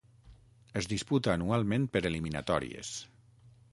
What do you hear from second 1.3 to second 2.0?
anualment